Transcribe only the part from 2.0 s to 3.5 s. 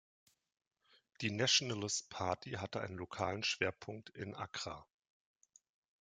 Party hatte einen lokalen